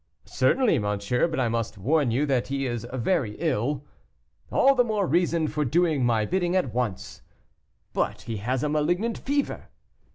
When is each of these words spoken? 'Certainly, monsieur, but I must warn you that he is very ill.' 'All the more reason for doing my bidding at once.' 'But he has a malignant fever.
'Certainly, 0.25 0.79
monsieur, 0.79 1.27
but 1.27 1.39
I 1.39 1.47
must 1.47 1.77
warn 1.77 2.09
you 2.09 2.25
that 2.25 2.47
he 2.47 2.65
is 2.65 2.87
very 2.91 3.35
ill.' 3.37 3.85
'All 4.51 4.73
the 4.73 4.83
more 4.83 5.05
reason 5.05 5.47
for 5.47 5.63
doing 5.63 6.03
my 6.03 6.25
bidding 6.25 6.55
at 6.55 6.73
once.' 6.73 7.21
'But 7.93 8.21
he 8.21 8.37
has 8.37 8.63
a 8.63 8.69
malignant 8.69 9.19
fever. 9.19 9.69